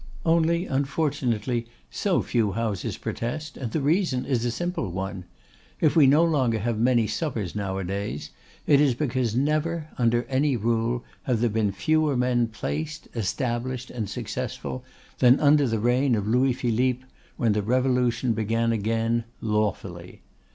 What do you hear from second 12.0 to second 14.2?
men placed, established, and